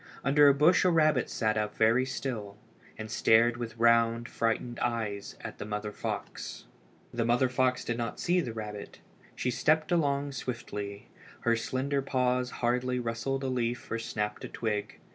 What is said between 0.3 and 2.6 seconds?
a bush a rabbit sat up very still,